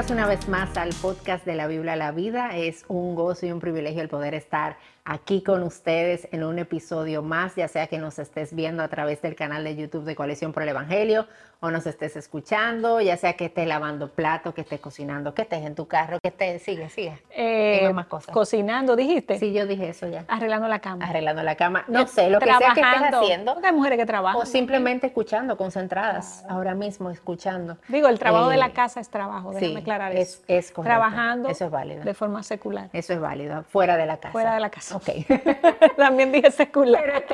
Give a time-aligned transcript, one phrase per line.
[0.00, 2.56] Bienvenidos una vez más al podcast de la Biblia a la Vida.
[2.56, 4.78] Es un gozo y un privilegio el poder estar
[5.10, 9.20] aquí con ustedes en un episodio más, ya sea que nos estés viendo a través
[9.22, 11.26] del canal de YouTube de Coalición por el Evangelio
[11.60, 15.64] o nos estés escuchando, ya sea que estés lavando plato, que estés cocinando, que estés
[15.66, 17.20] en tu carro, que estés, sigue, sigue.
[17.30, 18.32] Eh, más cosas.
[18.32, 19.38] Cocinando, dijiste.
[19.38, 20.24] Sí, yo dije eso ya.
[20.28, 21.04] Arreglando la cama.
[21.04, 21.84] Arreglando la cama.
[21.88, 23.58] No sé, lo que sea que estés haciendo.
[23.62, 24.40] hay mujeres que trabajan.
[24.40, 27.76] O simplemente escuchando, concentradas, ahora mismo escuchando.
[27.88, 30.42] Digo, el trabajo de la eh, casa es trabajo, déjame sí, aclarar es, eso.
[30.48, 30.96] Es correcto.
[30.96, 32.04] Trabajando eso es válido.
[32.04, 32.88] de forma secular.
[32.94, 34.32] Eso es válido, fuera de la casa.
[34.32, 34.99] Fuera de la casa.
[35.00, 35.26] Ok.
[35.96, 37.24] También dije secular.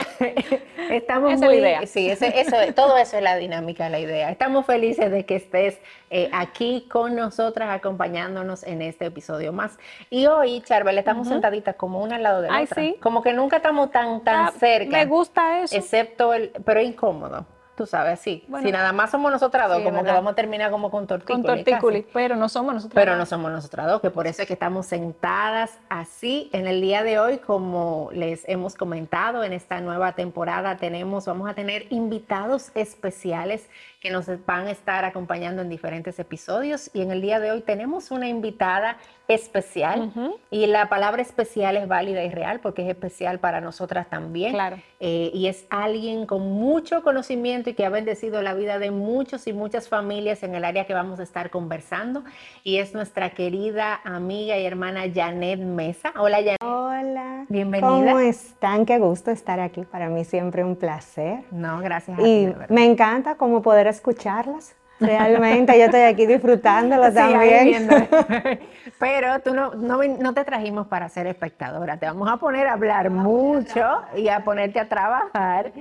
[0.91, 1.87] estamos Esa muy, es la idea.
[1.87, 2.27] Sí, eso,
[2.75, 4.31] todo eso es la dinámica, la idea.
[4.31, 5.79] Estamos felices de que estés
[6.11, 9.79] eh, aquí con nosotras, acompañándonos en este episodio más.
[10.11, 12.83] Y hoy, Charbel, estamos sentaditas como una al lado de la Ay, otra.
[12.83, 12.97] sí.
[13.01, 14.97] Como que nunca estamos tan, tan Ah, cerca.
[14.99, 15.77] Me gusta eso.
[15.77, 17.47] Excepto el, pero incómodo.
[17.77, 18.43] Tú sabes, sí.
[18.49, 21.07] Bueno, si nada más somos nosotras dos, sí, como que vamos a terminar como con
[21.07, 21.45] tortícolis.
[21.45, 22.95] con tortícolis, pero no somos nosotros.
[22.95, 26.81] Pero no somos nosotras dos, que por eso es que estamos sentadas así en el
[26.81, 31.87] día de hoy, como les hemos comentado en esta nueva temporada, tenemos, vamos a tener
[31.91, 33.69] invitados especiales
[34.07, 37.61] que nos van a estar acompañando en diferentes episodios y en el día de hoy
[37.63, 40.13] tenemos una invitada especial
[40.51, 44.53] y la palabra especial es válida y real porque es especial para nosotras también.
[44.53, 44.77] Claro.
[45.01, 49.47] Eh, y es alguien con mucho conocimiento y que ha bendecido la vida de muchos
[49.47, 52.23] y muchas familias en el área que vamos a estar conversando.
[52.63, 56.15] Y es nuestra querida amiga y hermana Janet Mesa.
[56.17, 56.63] Hola Janet.
[56.63, 57.45] Hola.
[57.49, 57.89] Bienvenida.
[57.89, 58.87] ¿Cómo están?
[58.87, 59.83] Qué gusto estar aquí.
[59.83, 61.41] Para mí siempre un placer.
[61.51, 62.29] No, gracias a ti.
[62.29, 62.69] Y verdad.
[62.71, 64.75] me encanta como poder escucharlas.
[64.99, 67.89] Realmente yo estoy aquí disfrutándolo Sí, también.
[68.99, 72.73] Pero tú no, no, no te trajimos para ser espectadora, te vamos a poner a
[72.73, 73.85] hablar mucho
[74.17, 75.73] y a ponerte a trabajar.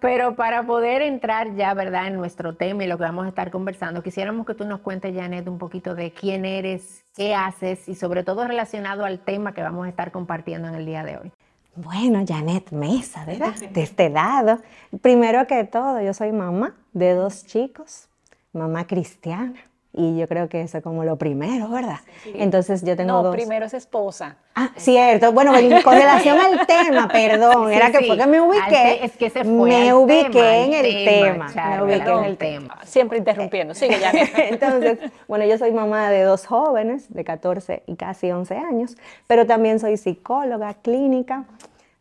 [0.00, 3.50] Pero para poder entrar ya, ¿verdad?, en nuestro tema y lo que vamos a estar
[3.50, 7.96] conversando, quisiéramos que tú nos cuentes, Janet, un poquito de quién eres, qué haces y
[7.96, 11.32] sobre todo relacionado al tema que vamos a estar compartiendo en el día de hoy.
[11.74, 13.54] Bueno, Janet Mesa, ¿verdad?
[13.54, 14.58] De este lado.
[15.00, 18.08] Primero que todo, yo soy mamá de dos chicos,
[18.52, 19.54] mamá cristiana.
[19.90, 22.00] Y yo creo que eso es como lo primero, ¿verdad?
[22.34, 23.34] Entonces yo tengo no, dos.
[23.34, 24.36] primero es esposa.
[24.54, 25.32] Ah, cierto.
[25.32, 25.50] Bueno,
[25.82, 28.04] con relación al tema, perdón, Sí, era que sí.
[28.06, 28.68] fue que me ubiqué.
[28.70, 31.76] te- es que se fue me al ubiqué tema, en el tema, tema.
[31.76, 32.78] Me ubiqué en el tema.
[32.84, 33.74] Siempre interrumpiendo.
[33.74, 34.30] Sigue, Janet.
[34.36, 39.46] Entonces, bueno, yo soy mamá de dos jóvenes de 14 y casi 11 años, pero
[39.46, 41.44] también soy psicóloga clínica,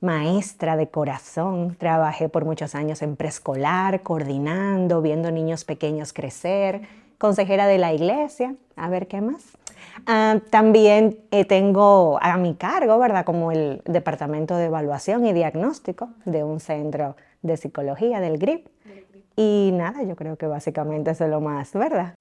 [0.01, 1.75] maestra de corazón.
[1.77, 6.81] Trabajé por muchos años en preescolar, coordinando, viendo niños pequeños crecer,
[7.17, 9.57] consejera de la iglesia, a ver qué más.
[10.05, 13.25] Ah, también eh, tengo a mi cargo, ¿verdad?
[13.25, 18.67] Como el departamento de evaluación y diagnóstico de un centro de psicología del GRIP.
[19.39, 22.15] Y nada, yo creo que básicamente eso es lo más, ¿verdad?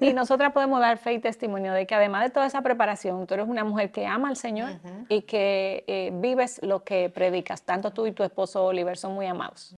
[0.00, 3.34] Y nosotras podemos dar fe y testimonio de que además de toda esa preparación, tú
[3.34, 4.70] eres una mujer que ama al Señor
[5.08, 7.62] y que eh, vives lo que predicas.
[7.62, 9.76] Tanto tú y tu esposo Oliver son muy amados.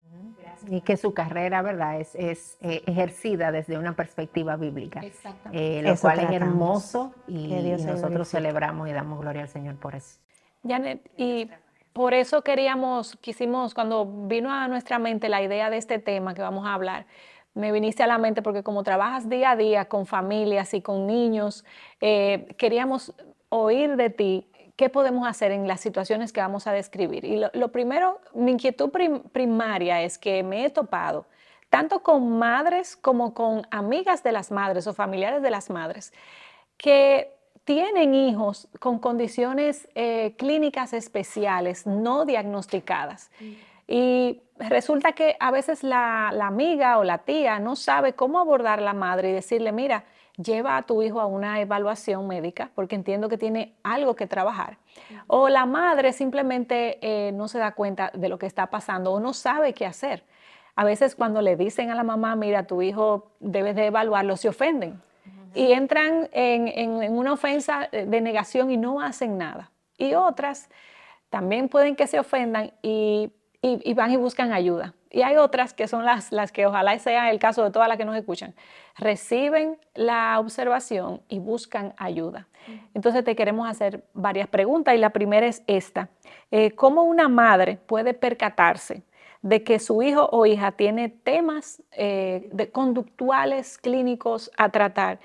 [0.68, 5.00] Y que su carrera, ¿verdad?, es, es eh, ejercida desde una perspectiva bíblica.
[5.00, 5.80] Exactamente.
[5.80, 7.48] Eh, lo Eso cual es hermoso y,
[7.84, 10.18] nosotros celebramos y damos gloria al Señor por eso.
[10.66, 11.50] Janet, y
[11.92, 16.42] por eso queríamos, quisimos, cuando vino a nuestra mente la idea de este tema que
[16.42, 17.06] vamos a hablar,
[17.54, 21.06] me viniste a la mente porque como trabajas día a día con familias y con
[21.06, 21.64] niños,
[22.00, 23.12] eh, queríamos
[23.48, 24.46] oír de ti
[24.76, 27.24] qué podemos hacer en las situaciones que vamos a describir.
[27.24, 31.26] Y lo, primero, mi inquietud prim- primaria es que me he topado
[31.68, 36.12] tanto con madres como con amigas de las madres o familiares de las madres
[36.76, 37.36] que
[37.70, 43.30] tienen hijos con condiciones eh, clínicas especiales no diagnosticadas.
[43.86, 48.80] Y resulta que a veces la, la amiga o la tía no sabe cómo abordar
[48.80, 50.02] a la madre y decirle, mira,
[50.36, 54.78] lleva a tu hijo a una evaluación médica porque entiendo que tiene algo que trabajar.
[55.28, 59.20] O la madre simplemente eh, no se da cuenta de lo que está pasando o
[59.20, 60.24] no sabe qué hacer.
[60.74, 64.48] A veces cuando le dicen a la mamá, mira, tu hijo debes de evaluarlo, se
[64.48, 65.00] ofenden
[65.54, 69.70] y entran en, en- en una ofensa de negación y no hacen nada.
[69.98, 70.68] Y otras
[71.28, 73.32] también pueden que se ofendan y,
[73.62, 74.94] y- y van y buscan ayuda.
[75.12, 77.98] Y hay otras que son las, las que ojalá sea el caso de todas las
[77.98, 78.54] que nos escuchan.
[78.96, 82.46] Reciben la observación y buscan ayuda.
[82.94, 86.10] Entonces te queremos hacer varias preguntas y la primera es esta.
[86.52, 89.02] Eh, ¿Cómo una madre puede percatarse
[89.42, 95.18] de que su hijo o hija tiene temas eh, de conductuales clínicos a tratar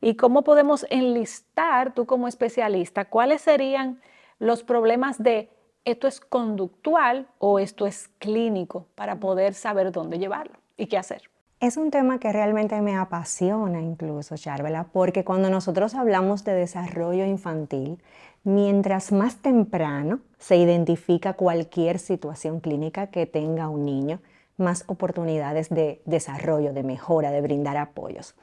[0.00, 4.00] y cómo podemos enlistar, tú como especialista, cuáles serían
[4.38, 5.50] los problemas de
[5.84, 11.22] esto es conductual o esto es clínico para poder saber dónde llevarlo y qué hacer.
[11.60, 17.24] Es un tema que realmente me apasiona incluso, Charvela, porque cuando nosotros hablamos de desarrollo
[17.24, 18.00] infantil,
[18.48, 24.20] mientras más temprano se identifica cualquier situación clínica que tenga un niño,
[24.56, 28.34] más oportunidades de desarrollo, de mejora, de brindar apoyos.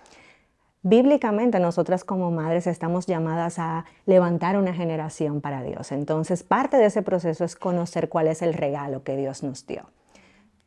[0.84, 5.92] Bíblicamente nosotras como madres estamos llamadas a levantar una generación para Dios.
[5.92, 9.88] Entonces parte de ese proceso es conocer cuál es el regalo que Dios nos dio.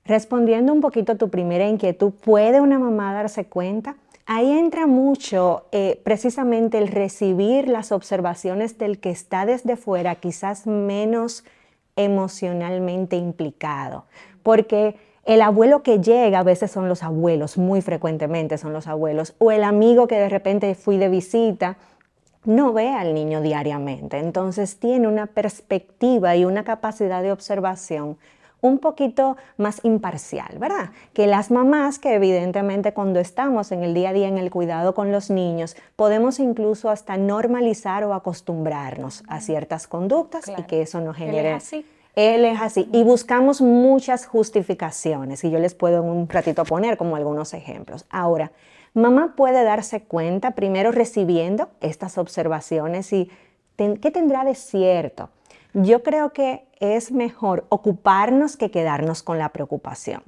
[0.05, 3.95] Respondiendo un poquito a tu primera inquietud, ¿puede una mamá darse cuenta?
[4.31, 10.67] Ahí entra mucho eh, precisamente el recibir las observaciones del que está desde fuera, quizás
[10.67, 11.45] menos
[11.97, 14.05] emocionalmente implicado,
[14.43, 19.35] porque el abuelo que llega a veces son los abuelos, muy frecuentemente son los abuelos,
[19.39, 21.79] o el amigo que de repente fui de visita,
[22.45, 28.19] no ve al niño diariamente, entonces tiene una perspectiva y una capacidad de observación
[28.61, 30.91] un poquito más imparcial, ¿verdad?
[31.13, 34.95] Que las mamás que evidentemente cuando estamos en el día a día en el cuidado
[34.95, 41.01] con los niños, podemos incluso hasta normalizar o acostumbrarnos a ciertas conductas y que eso
[41.01, 41.51] no genere...
[41.51, 41.87] Él es así.
[42.17, 42.89] Él es así.
[42.93, 48.07] Y buscamos muchas justificaciones, y yo les puedo en un ratito poner como algunos ejemplos.
[48.11, 48.51] Ahora,
[48.93, 53.31] mamá puede darse cuenta primero recibiendo estas observaciones y
[53.77, 55.31] ¿qué tendrá de cierto?
[55.83, 60.23] Yo creo que es mejor ocuparnos que quedarnos con la preocupación.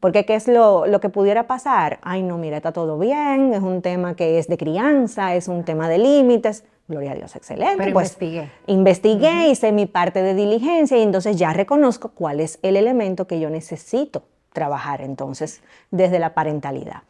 [0.00, 1.98] Porque ¿qué es lo, que pudiera pasar?
[2.02, 5.64] Ay, no, mira, está todo bien, es un tema que es de crianza, es un
[5.64, 6.64] tema de límites.
[6.88, 7.76] Gloria a Dios, excelente.
[7.78, 8.50] Pero pues investigué.
[8.66, 13.40] Investigué, hice mi parte de diligencia y entonces ya reconozco cuál es el elemento que
[13.40, 17.02] yo necesito trabajar entonces desde la parentalidad.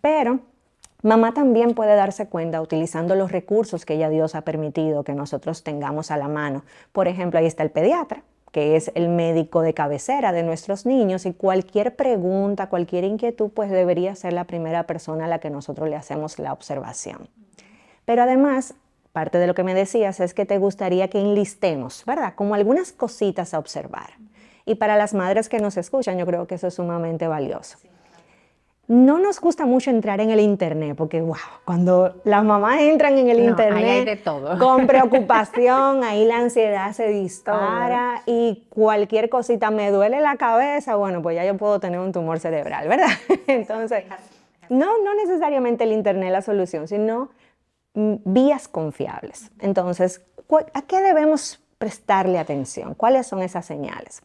[0.00, 0.40] Pero
[1.02, 5.62] Mamá también puede darse cuenta utilizando los recursos que ya Dios ha permitido que nosotros
[5.62, 6.64] tengamos a la mano.
[6.90, 11.24] Por ejemplo, ahí está el pediatra, que es el médico de cabecera de nuestros niños
[11.24, 15.88] y cualquier pregunta, cualquier inquietud, pues debería ser la primera persona a la que nosotros
[15.88, 17.28] le hacemos la observación.
[18.04, 18.74] Pero además,
[19.12, 22.34] parte de lo que me decías es que te gustaría que enlistemos, ¿verdad?
[22.34, 24.14] Como algunas cositas a observar.
[24.64, 27.78] Y para las madres que nos escuchan, yo creo que eso es sumamente valioso.
[28.88, 31.36] No nos gusta mucho entrar en el internet porque, wow,
[31.66, 34.58] cuando las mamás entran en el No, internet ahí hay de todo.
[34.58, 41.20] con preocupación, ahí la ansiedad se dispara y cualquier cosita me duele la cabeza, bueno,
[41.20, 43.08] pues ya yo puedo tener un tumor cerebral, ¿verdad?
[43.46, 44.04] Entonces,
[44.70, 47.28] no, no necesariamente el internet es la solución, sino
[47.92, 49.50] mm, vías confiables.
[49.60, 52.94] Entonces, ¿cu- ¿a qué debemos prestarle atención?
[52.94, 54.22] ¿Cuáles son esas señales?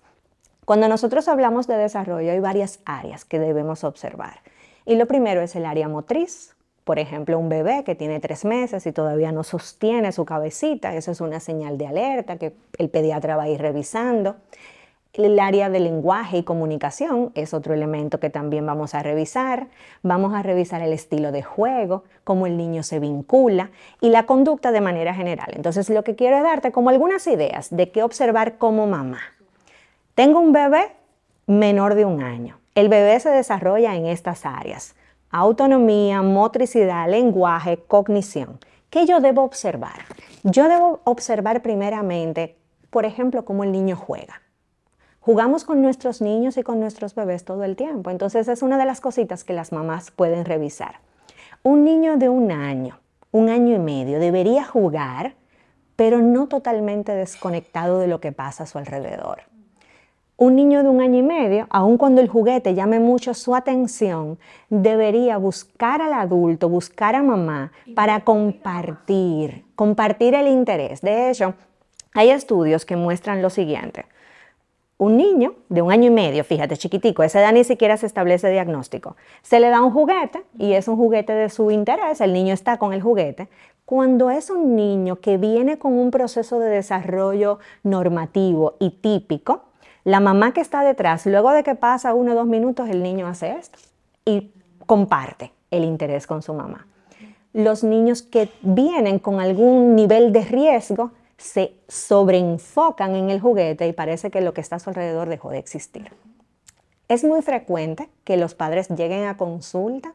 [0.64, 4.40] Cuando nosotros hablamos de desarrollo hay varias áreas que debemos observar.
[4.86, 6.56] Y lo primero es el área motriz.
[6.84, 11.12] Por ejemplo, un bebé que tiene tres meses y todavía no sostiene su cabecita, eso
[11.12, 14.36] es una señal de alerta que el pediatra va a ir revisando.
[15.14, 19.68] El área de lenguaje y comunicación es otro elemento que también vamos a revisar.
[20.02, 23.70] Vamos a revisar el estilo de juego, cómo el niño se vincula
[24.02, 25.52] y la conducta de manera general.
[25.54, 29.20] Entonces, lo que quiero es darte como algunas ideas de qué observar como mamá.
[30.16, 30.92] Tengo un bebé
[31.46, 32.58] menor de un año.
[32.76, 34.96] El bebé se desarrolla en estas áreas.
[35.30, 38.58] Autonomía, motricidad, lenguaje, cognición.
[38.90, 40.06] ¿Qué yo debo observar?
[40.42, 42.58] Yo debo observar primeramente,
[42.90, 44.42] por ejemplo, cómo el niño juega.
[45.20, 48.10] Jugamos con nuestros niños y con nuestros bebés todo el tiempo.
[48.10, 50.96] Entonces es una de las cositas que las mamás pueden revisar.
[51.62, 53.00] Un niño de un año,
[53.32, 55.36] un año y medio, debería jugar,
[55.96, 59.53] pero no totalmente desconectado de lo que pasa a su alrededor.
[60.36, 64.40] Un niño de un año y medio, aun cuando el juguete llame mucho su atención,
[64.70, 71.02] debería buscar al adulto, buscar a mamá para compartir, compartir el interés.
[71.02, 71.54] De hecho,
[72.16, 74.06] hay estudios que muestran lo siguiente.
[74.98, 78.50] Un niño de un año y medio, fíjate, chiquitico, esa edad ni siquiera se establece
[78.50, 79.18] diagnóstico.
[79.42, 82.78] Se le da un juguete y es un juguete de su interés, el niño está
[82.78, 83.50] con el juguete.
[83.86, 89.73] Cuando es un niño que viene con un proceso de desarrollo normativo y típico,
[90.04, 93.28] la mamá que está detrás, luego de que pasa uno o dos minutos, el niño
[93.28, 93.80] hace esto
[94.26, 94.52] y
[94.86, 96.88] comparte el interés con su mamá.
[97.54, 103.94] Los niños que vienen con algún nivel de riesgo se sobreenfocan en el juguete y
[103.94, 106.12] parece que lo que está a su alrededor dejó de existir.
[107.08, 110.14] Es muy frecuente que los padres lleguen a consulta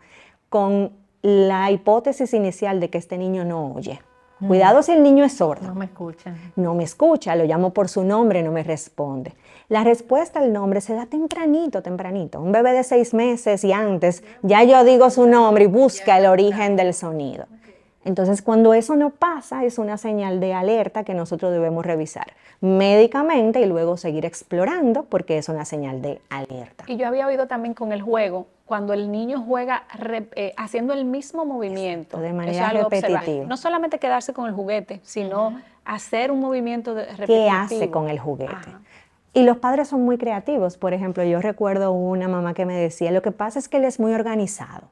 [0.48, 0.92] con
[1.22, 4.00] la hipótesis inicial de que este niño no oye.
[4.46, 6.36] Cuidado si el niño es sordo No me escuchan.
[6.54, 9.34] no me escucha, lo llamo por su nombre, no me responde.
[9.68, 12.40] La respuesta al nombre se da tempranito, tempranito.
[12.40, 16.26] Un bebé de seis meses y antes, ya yo digo su nombre y busca el
[16.26, 17.46] origen del sonido.
[18.08, 23.60] Entonces, cuando eso no pasa, es una señal de alerta que nosotros debemos revisar médicamente
[23.60, 26.84] y luego seguir explorando porque es una señal de alerta.
[26.86, 29.84] Y yo había oído también con el juego, cuando el niño juega
[30.36, 32.18] eh, haciendo el mismo movimiento.
[32.18, 33.44] de manera repetitiva.
[33.44, 37.26] No solamente quedarse con el juguete, sino hacer un movimiento repetitivo.
[37.26, 38.54] ¿Qué hace con el juguete?
[39.34, 40.76] Y los padres son muy creativos.
[40.78, 43.84] Por ejemplo, yo recuerdo una mamá que me decía, lo que pasa es que él
[43.84, 44.88] es muy organizado.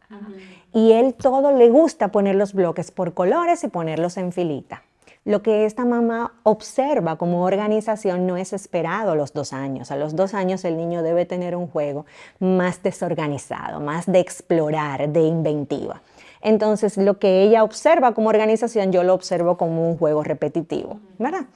[0.73, 4.83] Y él todo le gusta poner los bloques por colores y ponerlos en filita.
[5.25, 9.91] Lo que esta mamá observa como organización no es esperado a los dos años.
[9.91, 12.07] A los dos años el niño debe tener un juego
[12.39, 16.03] más desorganizado, más de explorar, de inventiva.
[16.43, 21.47] Entonces, lo que ella observa como organización, yo lo observo como un juego repetitivo, ¿verdad?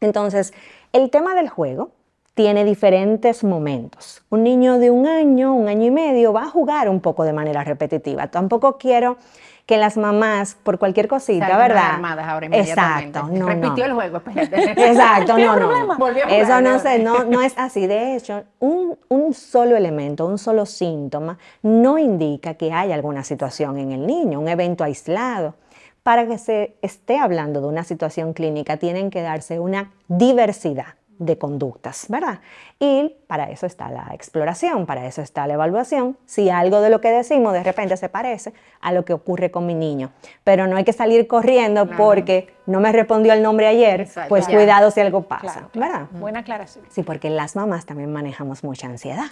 [0.00, 0.52] Entonces,
[0.92, 1.92] el tema del juego
[2.36, 4.22] tiene diferentes momentos.
[4.28, 7.32] Un niño de un año, un año y medio, va a jugar un poco de
[7.32, 8.26] manera repetitiva.
[8.26, 9.16] Tampoco quiero
[9.64, 11.94] que las mamás, por cualquier cosita, ¿verdad?
[11.94, 14.70] Armadas ahora Exacto, no, Repitió el juego, espérate.
[14.90, 16.08] Exacto, no, no.
[16.28, 17.86] Eso no, sé, no, no es así.
[17.86, 23.78] De hecho, un, un solo elemento, un solo síntoma, no indica que haya alguna situación
[23.78, 25.54] en el niño, un evento aislado.
[26.02, 31.38] Para que se esté hablando de una situación clínica, tienen que darse una diversidad de
[31.38, 32.40] conductas, ¿verdad?
[32.78, 36.16] Y para eso está la exploración, para eso está la evaluación.
[36.26, 39.66] Si algo de lo que decimos de repente se parece a lo que ocurre con
[39.66, 40.10] mi niño,
[40.44, 44.90] pero no hay que salir corriendo porque no me respondió el nombre ayer, pues cuidado
[44.90, 46.06] si algo pasa, ¿verdad?
[46.12, 46.84] Buena aclaración.
[46.90, 49.26] Sí, porque las mamás también manejamos mucha ansiedad.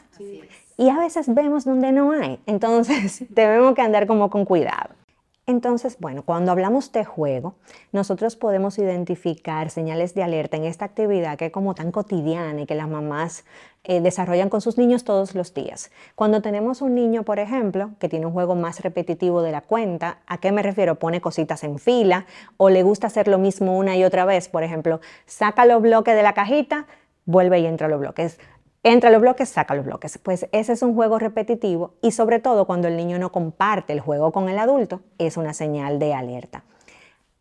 [0.76, 4.91] Y a veces vemos donde no hay, entonces debemos que andar como con cuidado.
[5.46, 7.54] Entonces, bueno, cuando hablamos de juego,
[7.92, 12.66] nosotros podemos identificar señales de alerta en esta actividad que es como tan cotidiana y
[12.66, 13.44] que las mamás
[13.84, 15.90] eh, desarrollan con sus niños todos los días.
[16.14, 20.16] Cuando tenemos un niño, por ejemplo, que tiene un juego más repetitivo de la cuenta,
[20.26, 20.94] ¿a qué me refiero?
[20.94, 22.24] Pone cositas en fila
[22.56, 26.16] o le gusta hacer lo mismo una y otra vez, por ejemplo, saca los bloques
[26.16, 26.86] de la cajita,
[27.26, 28.38] vuelve y entra los bloques
[28.87, 30.19] Entra los bloques, saca los bloques.
[30.19, 34.00] Pues ese es un juego repetitivo y sobre todo cuando el niño no comparte el
[34.00, 36.64] juego con el adulto, es una señal de alerta.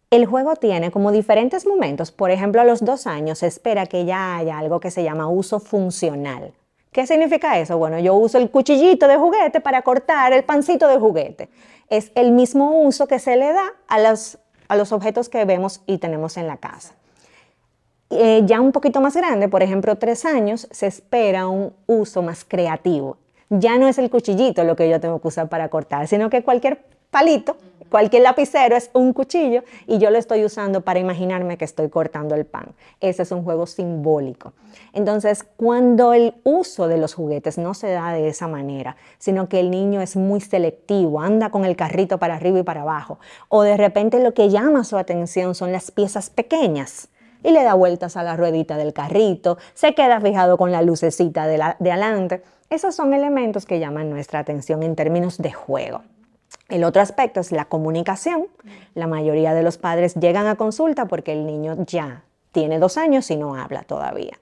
[0.10, 2.14] El juego tiene como diferentes momentos.
[2.14, 5.28] Por ejemplo, a los dos años se espera que ya haya algo que se llama
[5.28, 6.54] uso funcional.
[6.94, 7.78] ¿Qué significa eso?
[7.78, 11.50] Bueno, yo uso el cuchillito de juguete para cortar el pancito de juguete.
[11.90, 14.38] Es el mismo uso que se le da a los,
[14.70, 16.94] a los objetos que vemos y tenemos en la casa.
[18.16, 22.46] Eh, ya un poquito más grande, por ejemplo, tres años, se espera un uso más
[22.46, 23.18] creativo.
[23.50, 26.44] Ya no es el cuchillito lo que yo tengo que usar para cortar, sino que
[26.44, 27.58] cualquier palito,
[27.90, 32.36] cualquier lapicero es un cuchillo y yo lo estoy usando para imaginarme que estoy cortando
[32.36, 32.74] el pan.
[33.00, 34.54] Ese es un juego simbólico.
[34.94, 39.60] Entonces, cuando el uso de los juguetes no se da de esa manera, sino que
[39.60, 43.64] el niño es muy selectivo, anda con el carrito para arriba y para abajo, o
[43.64, 47.10] de repente lo que llama su atención son las piezas pequeñas,
[47.44, 51.46] y le da vueltas a la ruedita del carrito, se queda fijado con la lucecita
[51.46, 52.44] de, de adelante.
[52.70, 56.02] Esos son elementos que llaman nuestra atención en términos de juego.
[56.70, 58.48] El otro aspecto es la comunicación.
[58.96, 63.30] La mayoría de los padres llegan a consulta porque el niño ya tiene dos años
[63.32, 64.40] y no habla todavía.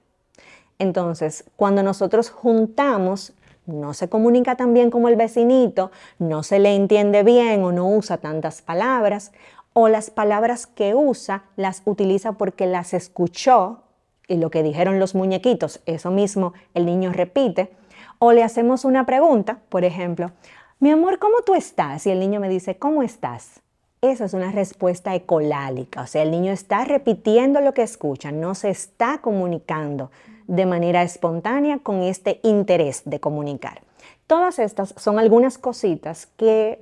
[0.78, 3.32] Entonces, cuando nosotros juntamos,
[3.66, 7.88] no se comunica tan bien como el vecinito, no se le entiende bien o no
[7.88, 9.32] usa tantas palabras,
[9.72, 13.82] o las palabras que usa las utiliza porque las escuchó
[14.28, 17.70] y lo que dijeron los muñequitos, eso mismo el niño repite,
[18.18, 20.30] o le hacemos una pregunta, por ejemplo,
[20.78, 22.06] mi amor, ¿cómo tú estás?
[22.06, 23.60] Y el niño me dice, ¿cómo estás?
[24.00, 28.54] Eso es una respuesta ecolálica, o sea, el niño está repitiendo lo que escucha, no
[28.54, 30.10] se está comunicando
[30.48, 33.82] de manera espontánea con este interés de comunicar.
[34.26, 36.80] Todas estas son algunas cositas que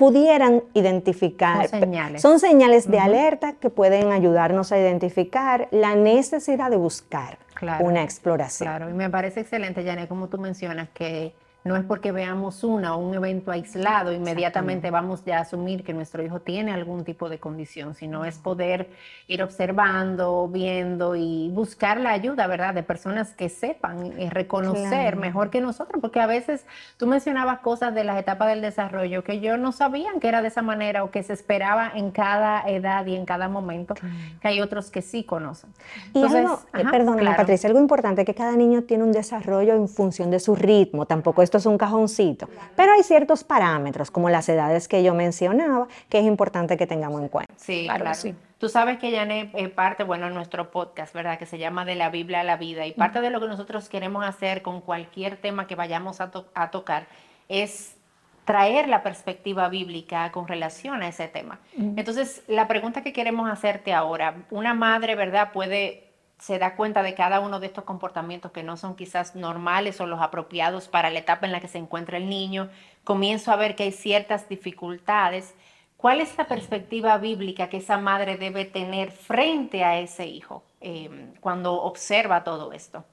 [0.00, 1.68] pudieran identificar.
[1.68, 2.22] Son señales.
[2.22, 7.36] Son señales de alerta que pueden ayudarnos a identificar la necesidad de buscar
[7.80, 8.66] una exploración.
[8.66, 12.94] Claro, y me parece excelente, Janet, como tú mencionas, que no es porque veamos una
[12.96, 17.28] o un evento aislado, inmediatamente vamos ya a asumir que nuestro hijo tiene algún tipo
[17.28, 18.88] de condición, sino es poder
[19.26, 22.74] ir observando, viendo y buscar la ayuda, ¿verdad?
[22.74, 26.64] De personas que sepan y reconocer mejor que nosotros, porque a veces
[26.96, 30.48] tú mencionabas cosas de las etapas del desarrollo que yo no sabían que era de
[30.48, 33.94] esa manera o que se esperaba en cada edad y en cada momento,
[34.40, 35.70] que hay otros que sí conocen.
[36.14, 40.40] y algo, eh, Patricia, algo importante que cada niño tiene un desarrollo en función de
[40.40, 42.48] su ritmo, tampoco es esto es un cajoncito.
[42.76, 47.20] Pero hay ciertos parámetros, como las edades que yo mencionaba, que es importante que tengamos
[47.20, 47.52] en cuenta.
[47.56, 48.14] Sí, claro.
[48.14, 48.36] Sí.
[48.58, 51.38] Tú sabes que ya es parte, bueno, de nuestro podcast, ¿verdad?
[51.38, 52.86] Que se llama De la Biblia a la vida.
[52.86, 56.70] Y parte de lo que nosotros queremos hacer con cualquier tema que vayamos a, a
[56.70, 57.06] tocar
[57.48, 57.96] es
[58.44, 61.58] traer la perspectiva bíblica con relación a ese tema.
[61.96, 65.52] Entonces, la pregunta que queremos hacerte ahora, una madre, ¿verdad?
[65.52, 66.09] Puede
[66.40, 70.06] se da cuenta de cada uno de estos comportamientos que no son quizás normales o
[70.06, 72.70] los apropiados para la etapa en la que se encuentra el niño,
[73.04, 75.54] comienzo a ver que hay ciertas dificultades.
[75.98, 81.34] ¿Cuál es la perspectiva bíblica que esa madre debe tener frente a ese hijo em,
[81.40, 83.04] cuando observa todo esto?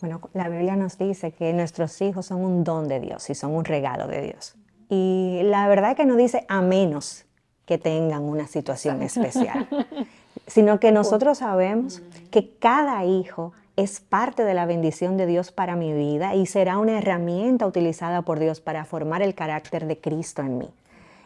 [0.00, 3.54] Bueno, la Biblia nos dice que nuestros hijos son un don de Dios y son
[3.54, 4.56] un regalo de Dios.
[4.88, 7.26] Y la verdad es que no dice a menos
[7.66, 9.68] que tengan una situación especial.
[10.46, 15.76] Sino que nosotros sabemos que cada hijo es parte de la bendición de Dios para
[15.76, 20.42] mi vida y será una herramienta utilizada por Dios para formar el carácter de Cristo
[20.42, 20.70] en mí.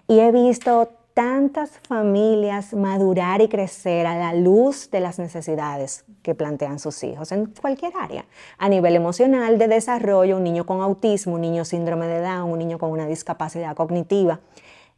[0.07, 6.35] Y he visto tantas familias madurar y crecer a la luz de las necesidades que
[6.35, 8.27] plantean sus hijos en cualquier área,
[8.59, 12.59] a nivel emocional, de desarrollo, un niño con autismo, un niño síndrome de Down, un
[12.59, 14.41] niño con una discapacidad cognitiva.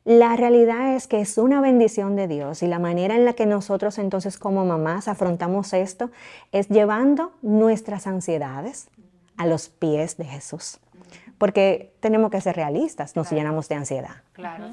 [0.08, 3.44] La realidad es que es una bendición de Dios y la manera en la que
[3.44, 6.10] nosotros entonces como mamás afrontamos esto
[6.50, 8.88] es llevando nuestras ansiedades
[9.36, 10.78] a los pies de Jesús.
[11.36, 14.22] Porque tenemos que ser realistas, nos llenamos de ansiedad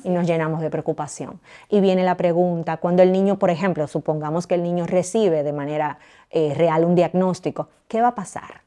[0.06, 1.42] y nos llenamos de preocupación.
[1.68, 5.51] Y viene la pregunta, cuando el niño, por ejemplo, supongamos que el niño recibe de
[5.51, 6.00] manera
[6.30, 8.62] eh, real un diagnóstico, ¿qué va a pasar?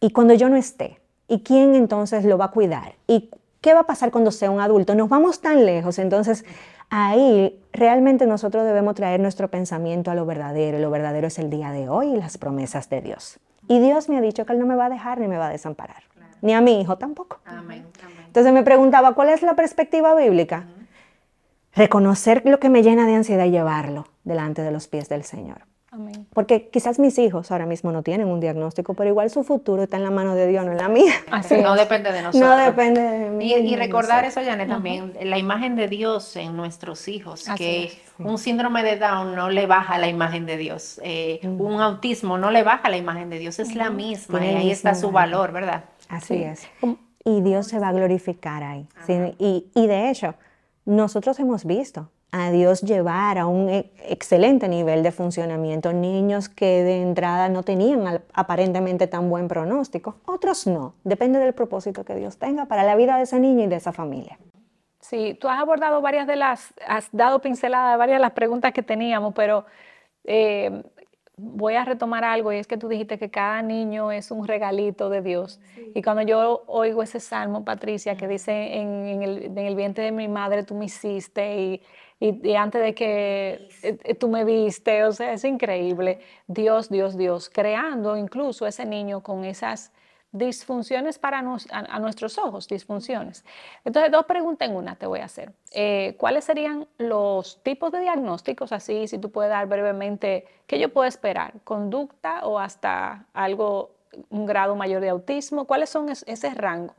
[0.00, 2.94] Y cuando yo no esté, ¿y quién entonces lo va a cuidar?
[3.06, 3.28] ¿Y
[3.62, 4.96] ¿Qué va a pasar cuando sea un adulto?
[4.96, 6.44] Nos vamos tan lejos, entonces
[6.90, 10.80] ahí realmente nosotros debemos traer nuestro pensamiento a lo verdadero.
[10.80, 13.38] Lo verdadero es el día de hoy y las promesas de Dios.
[13.68, 15.46] Y Dios me ha dicho que Él no me va a dejar ni me va
[15.46, 16.02] a desamparar.
[16.40, 17.38] Ni a mi hijo tampoco.
[18.26, 20.66] Entonces me preguntaba, ¿cuál es la perspectiva bíblica?
[21.72, 25.71] Reconocer lo que me llena de ansiedad y llevarlo delante de los pies del Señor.
[26.32, 29.98] Porque quizás mis hijos ahora mismo no tienen un diagnóstico, pero igual su futuro está
[29.98, 31.12] en la mano de Dios, no en la mía.
[31.30, 32.48] Así no depende de nosotros.
[32.48, 33.52] No depende de mí.
[33.52, 38.82] Y, recordar eso, Janet, también, la imagen de Dios en nuestros hijos, que un síndrome
[38.82, 42.88] de Down no le baja la imagen de Dios, eh, un autismo no le baja
[42.88, 45.84] la imagen de Dios, es la misma y ahí está su valor, ¿verdad?
[46.08, 46.66] Así es.
[47.24, 48.88] Y Dios se va a glorificar ahí.
[49.38, 50.34] y, y de hecho,
[50.86, 56.82] nosotros hemos visto a Dios llevar a un e, excelente nivel de funcionamiento niños que
[56.82, 62.38] de entrada no tenían aparentemente tan buen pronóstico, otros no, depende del propósito que Dios
[62.38, 64.38] tenga para la vida de ese niño y de esa familia.
[65.00, 68.72] Sí, tú has abordado varias de las, has dado pincelada de varias de las preguntas
[68.72, 69.66] que teníamos, pero
[70.24, 70.82] eh,
[71.42, 75.10] voy a retomar algo y es que tú dijiste que cada niño es un regalito
[75.10, 75.60] de Dios.
[75.94, 80.12] Y cuando yo oigo ese salmo, Patricia, que dice, en, el, en, el, vientre de
[80.12, 81.82] mi madre tú me hiciste y
[82.22, 86.20] y, antes de que eh, eh, tú me viste, o sea, es increíble.
[86.46, 89.90] Dios, Dios, Dios, creando incluso ese niño con esas
[90.32, 93.44] disfunciones para a, nuestros ojos, disfunciones.
[93.84, 95.52] Entonces, dos preguntas en una te voy a hacer.
[95.72, 100.92] Eh, ¿Cuáles serían los tipos de diagnósticos así, si tú puedes dar brevemente, qué yo
[100.92, 101.52] puedo esperar?
[101.64, 103.90] ¿Conducta o hasta algo,
[104.30, 105.66] un grado mayor de autismo?
[105.66, 106.94] ¿Cuáles son ese rango?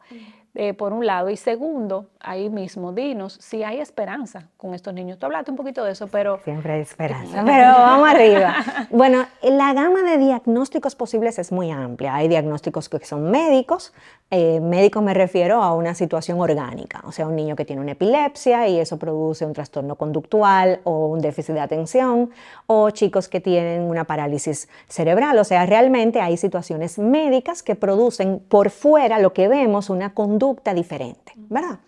[0.56, 1.32] Eh, por un lado.
[1.32, 5.18] Y segundo, ahí mismo, dinos si hay esperanza con estos niños.
[5.18, 6.42] Tú hablaste un poquito de eso, pero...
[6.44, 8.56] Siempre hay esperanza, pero vamos arriba.
[8.92, 12.14] Bueno, la gama de diagnósticos posibles es muy amplia.
[12.14, 13.94] Hay diagnósticos que son médicos.
[14.30, 17.94] Eh, médico me refiero a una situación orgánica, o sea, un niño que tiene una
[17.94, 22.30] epilepsia y eso produce un trastorno conductual o un déficit de atención,
[22.68, 25.40] o chicos que tienen una parálisis cerebral.
[25.40, 30.43] O sea, realmente hay situaciones médicas que producen por fuera lo que vemos, una conducta
[30.74, 31.80] diferente, ¿verdad?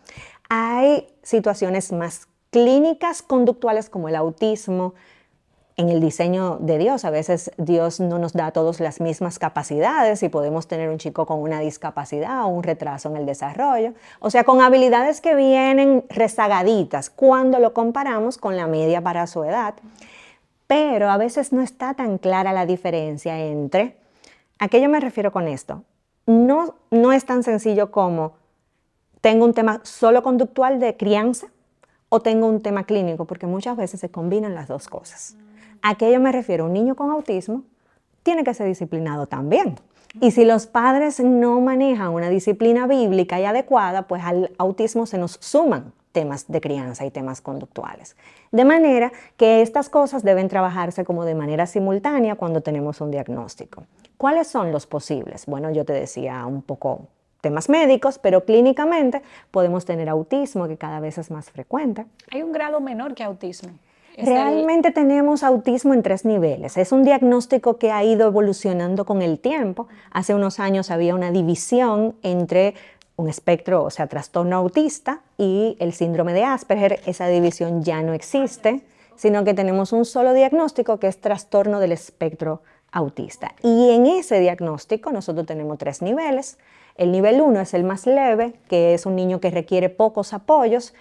[0.50, 4.94] Hay situaciones más clínicas conductuales como el autismo,
[5.78, 7.06] en el diseño de Dios.
[7.06, 10.98] A veces Dios no nos da a todos las mismas capacidades y podemos tener un
[10.98, 13.94] chico con una discapacidad o un retraso en el desarrollo.
[14.20, 19.44] O sea, con habilidades que vienen rezagaditas cuando lo comparamos con la media para su
[19.44, 19.76] edad.
[20.68, 23.98] Pero a veces no está tan clara la diferencia entre...
[24.58, 25.84] ¿A qué yo me refiero con esto?
[26.26, 28.34] No, no es tan sencillo como
[29.26, 31.48] tengo un tema solo conductual de crianza
[32.10, 35.36] o tengo un tema clínico, porque muchas veces se combinan las dos cosas.
[35.82, 36.66] ¿A me refiero?
[36.66, 37.64] Un niño con autismo
[38.22, 39.80] tiene que ser disciplinado también.
[40.22, 45.18] Y si los padres no manejan una disciplina bíblica y adecuada, pues al autismo se
[45.18, 48.16] nos suman temas de crianza y temas conductuales.
[48.52, 53.86] De manera que estas cosas deben trabajarse como de manera simultánea cuando tenemos un diagnóstico.
[54.18, 55.48] ¿Cuáles son los posibles?
[55.48, 57.08] Bueno, yo te decía un poco
[57.46, 62.08] temas médicos, pero clínicamente podemos tener autismo, que cada vez es más frecuente.
[62.32, 63.70] Hay un grado menor que autismo.
[64.18, 66.76] Realmente tenemos autismo en tres niveles.
[66.76, 69.88] Es un diagnóstico que ha ido evolucionando con el tiempo.
[70.10, 72.74] Hace unos años había una división entre
[73.16, 78.14] un espectro, o sea, trastorno autista y el síndrome de Asperger, esa división ya no
[78.14, 78.82] existe,
[79.16, 82.75] sino que tenemos un solo diagnóstico que es trastorno del espectro autista.
[83.64, 86.58] Y en ese diagnóstico nosotros tenemos tres niveles.
[86.96, 90.94] El nivel 1 es el más leve, que es un niño que requiere pocos apoyos.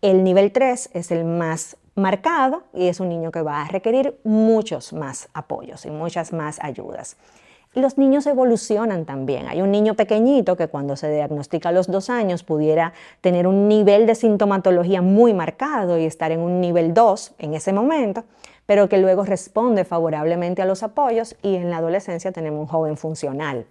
[0.00, 4.18] El nivel 3 es el más marcado y es un niño que va a requerir
[4.24, 7.16] muchos más apoyos y muchas más ayudas.
[7.74, 9.48] Los niños evolucionan también.
[9.48, 13.66] Hay un niño pequeñito que cuando se diagnostica a los dos años pudiera tener un
[13.66, 18.22] nivel de sintomatología muy marcado y estar en un nivel 2 en ese momento,
[18.66, 22.96] pero que luego responde favorablemente a los apoyos y en la adolescencia tenemos un joven
[22.96, 23.66] funcional,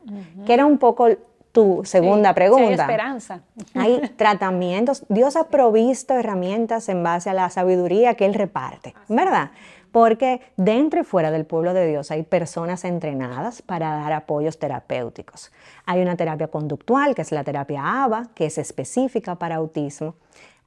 [0.45, 1.07] que era un poco
[1.53, 2.65] tu segunda pregunta.
[2.65, 3.41] hay esperanza.
[3.75, 5.05] Hay tratamientos.
[5.07, 9.51] Dios ha provisto herramientas en base a la sabiduría que Él reparte, ¿verdad?
[9.91, 15.51] Porque dentro y fuera del pueblo de Dios hay personas entrenadas para dar apoyos terapéuticos.
[15.85, 20.15] Hay una terapia conductual, que es la terapia ABA, que es específica para autismo.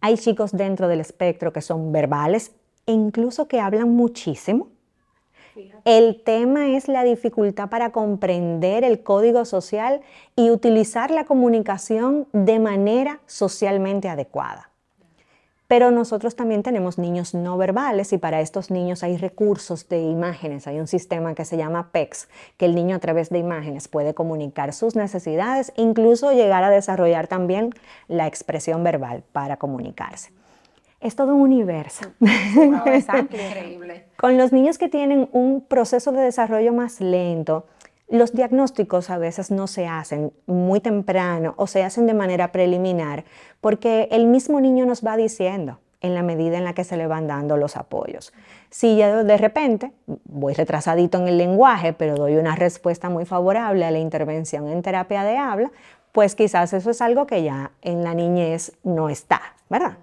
[0.00, 2.52] Hay chicos dentro del espectro que son verbales
[2.86, 4.68] e incluso que hablan muchísimo
[5.84, 10.00] el tema es la dificultad para comprender el código social
[10.34, 14.70] y utilizar la comunicación de manera socialmente adecuada.
[15.68, 20.68] Pero nosotros también tenemos niños no verbales y para estos niños hay recursos de imágenes.
[20.68, 24.14] Hay un sistema que se llama PEX, que el niño a través de imágenes puede
[24.14, 27.70] comunicar sus necesidades, incluso llegar a desarrollar también
[28.06, 30.35] la expresión verbal para comunicarse
[31.06, 32.06] es todo un universo.
[32.86, 34.06] es increíble.
[34.16, 37.66] Con los niños que tienen un proceso de desarrollo más lento,
[38.08, 43.24] los diagnósticos a veces no se hacen muy temprano o se hacen de manera preliminar
[43.60, 47.06] porque el mismo niño nos va diciendo en la medida en la que se le
[47.06, 48.32] van dando los apoyos.
[48.70, 49.92] Si ya de repente
[50.24, 54.82] voy retrasadito en el lenguaje, pero doy una respuesta muy favorable a la intervención en
[54.82, 55.72] terapia de habla,
[56.12, 59.98] pues quizás eso es algo que ya en la niñez no está, ¿verdad?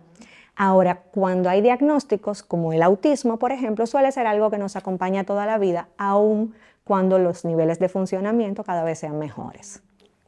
[0.56, 5.24] Ahora, cuando hay diagnósticos como el autismo, por ejemplo, suele ser algo que nos acompaña
[5.24, 9.82] toda la vida, aun cuando los niveles de funcionamiento cada vez sean mejores.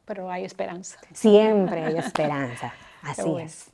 [0.04, 0.98] Pero hay esperanza.
[1.12, 3.70] Siempre hay esperanza, así es.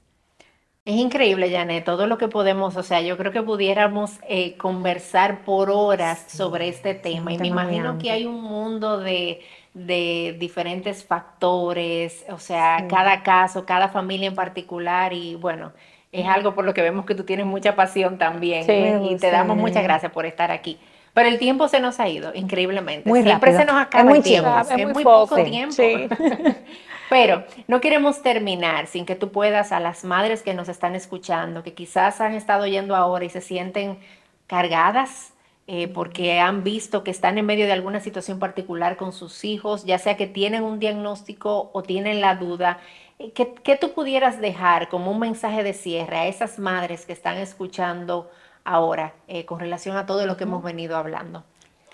[0.85, 5.45] Es increíble, Janet, todo lo que podemos, o sea, yo creo que pudiéramos eh, conversar
[5.45, 9.41] por horas sobre este tema y me imagino que hay un mundo de,
[9.75, 15.71] diferentes factores, o sea, cada caso, cada familia en particular y bueno,
[16.13, 19.57] es algo por lo que vemos que tú tienes mucha pasión también y te damos
[19.57, 20.79] muchas gracias por estar aquí.
[21.15, 23.09] Pero el tiempo se nos ha ido increíblemente.
[23.09, 24.51] Muy Siempre se nos acaba muy el tiempo.
[24.77, 25.77] Es, muy, poco tiempo.
[27.11, 31.63] Pero no queremos terminar sin que tú puedas a las madres que nos están escuchando,
[31.63, 33.99] que quizás han estado yendo ahora y se sienten
[34.47, 35.35] cargadas
[35.67, 39.85] eh, porque han visto que están en medio de alguna situación particular con sus hijos,
[39.85, 42.81] ya sea que tienen un diagnóstico o tienen la duda
[43.31, 48.31] ¿Qué, tú pudieras dejar como un mensaje de cierre a esas madres que están escuchando
[48.65, 51.45] ahora eh, con relación a todo lo que hemos venido hablando?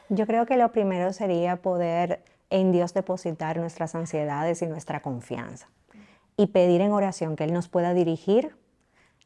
[0.08, 5.68] Yo creo que lo primero sería poder en Dios depositar nuestras ansiedades y nuestra confianza
[6.36, 8.56] y pedir en oración que Él nos pueda dirigir,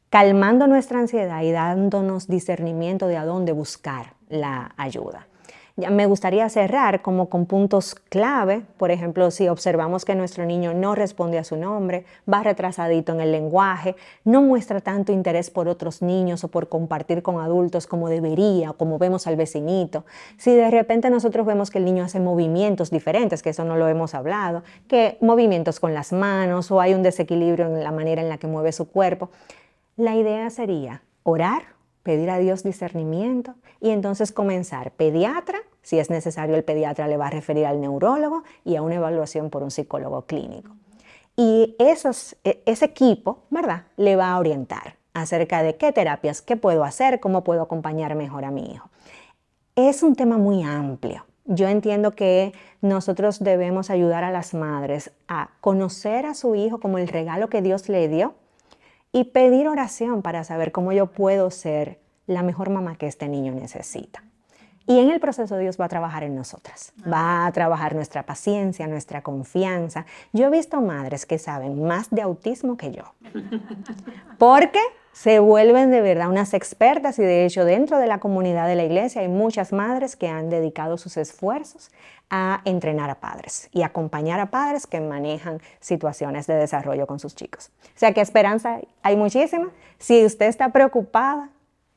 [0.09, 5.27] calmando nuestra ansiedad y dándonos discernimiento de a dónde buscar la ayuda
[5.75, 10.93] me gustaría cerrar como con puntos clave, por ejemplo, si observamos que nuestro niño no
[10.93, 16.03] responde a su nombre, va retrasadito en el lenguaje, no muestra tanto interés por otros
[16.03, 20.05] niños o por compartir con adultos como debería como vemos al vecinito,
[20.37, 23.87] si de repente nosotros vemos que el niño hace movimientos diferentes, que eso no lo
[23.87, 28.29] hemos hablado, que movimientos con las manos o hay un desequilibrio en la manera en
[28.29, 29.31] la que mueve su cuerpo,
[29.97, 31.72] la idea sería orar
[32.03, 37.27] pedir a Dios discernimiento y entonces comenzar pediatra, si es necesario el pediatra le va
[37.27, 40.75] a referir al neurólogo y a una evaluación por un psicólogo clínico.
[41.35, 46.57] Y esos, e, ese equipo, ¿verdad?, le va a orientar acerca de qué terapias, qué
[46.57, 48.89] puedo hacer, cómo puedo acompañar mejor a mi hijo.
[49.75, 51.25] Es un tema muy amplio.
[51.45, 56.97] Yo entiendo que nosotros debemos ayudar a las madres a conocer a su hijo como
[56.97, 58.35] el regalo que Dios le dio
[59.13, 63.53] y pedir oración para saber cómo yo puedo ser la mejor mamá que este niño
[63.53, 64.23] necesita.
[64.85, 68.85] Y en el proceso Dios va a trabajar en nosotras, va a trabajar nuestra paciencia,
[68.87, 70.05] nuestra confianza.
[70.33, 73.03] Yo he visto madres que saben más de autismo que yo,
[74.37, 74.81] porque
[75.13, 78.83] se vuelven de verdad unas expertas y de hecho dentro de la comunidad de la
[78.83, 81.91] iglesia hay muchas madres que han dedicado sus esfuerzos
[82.31, 87.35] a entrenar a padres y acompañar a padres que manejan situaciones de desarrollo con sus
[87.35, 87.69] chicos.
[87.83, 89.69] O sea que esperanza hay muchísima.
[89.99, 91.49] Si usted está preocupada,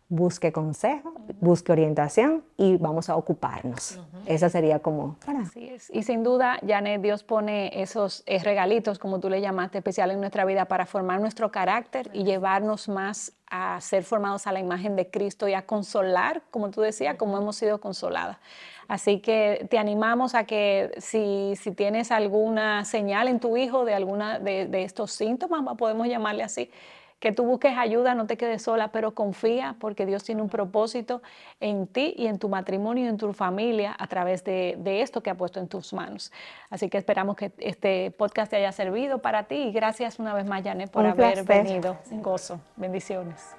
[0.09, 4.01] busque consejo, busque orientación y vamos a ocuparnos.
[4.27, 5.41] Esa sería como para...
[5.41, 5.91] Así es.
[5.93, 10.21] Y sin duda, Janet, Dios pone esos eh, regalitos, como tú le llamaste, especial en
[10.21, 14.97] nuestra vida para formar nuestro carácter y llevarnos más a ser formados a la imagen
[14.97, 18.39] de Cristo y a consolar, como tú decías, como hemos sido consoladas.
[18.89, 23.95] Así que te animamos a que si, si tienes alguna señal en tu hijo de
[23.95, 26.71] alguna de, de estos síntomas, podemos llamarle así,
[27.19, 31.23] que tú busques ayuda, no te quedes sola, pero confía porque Dios tiene un propósito
[31.61, 35.23] en ti y en tu matrimonio y en tu familia a través de, de esto
[35.23, 36.31] que ha puesto en tus manos.
[36.71, 40.47] Así que esperamos que este podcast te haya servido para ti y gracias una vez
[40.47, 41.65] más, Janet, por Un haber placer.
[41.65, 41.97] venido.
[42.23, 42.61] Gozo.
[42.77, 43.57] Bendiciones.